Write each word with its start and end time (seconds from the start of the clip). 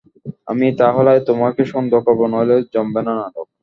আমিই 0.47 0.73
তা 0.79 0.87
হলে 0.95 1.13
তোমাকে 1.29 1.61
সন্দেহ 1.73 1.99
করব, 2.07 2.21
নইলে 2.33 2.55
জমবে 2.73 3.01
না 3.07 3.13
নাটক। 3.19 3.47